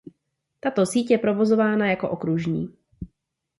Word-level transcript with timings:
Tato 0.59 0.85
síť 0.85 1.11
je 1.11 1.17
provozována 1.17 1.89
jako 1.89 2.09
okružní. 2.09 2.73